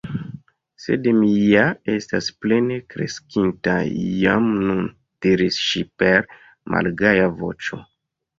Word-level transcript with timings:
«Sed 0.83 1.03
mi 1.17 1.27
ja 1.49 1.65
estas 1.95 2.29
plene 2.45 2.77
kreskinta 2.93 3.75
jam 4.23 4.49
nun" 4.71 4.89
diris 5.27 5.61
ŝi 5.67 5.85
per 6.03 6.27
malgaja 6.77 7.31
voĉo. 7.45 7.81